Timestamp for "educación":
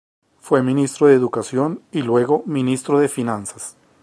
1.13-1.83